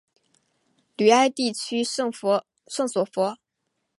[0.95, 2.43] 吕埃地区圣索
[3.05, 3.37] 弗。